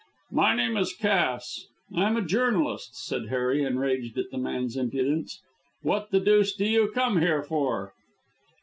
[0.31, 1.67] "My name is Cass.
[1.95, 5.39] I am a journalist," said Harry, enraged at the man's impudence.
[5.83, 7.93] "What the deuce do you come here for?"